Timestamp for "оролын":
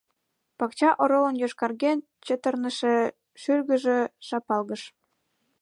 1.03-1.35